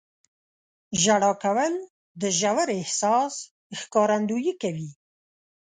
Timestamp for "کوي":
4.61-4.89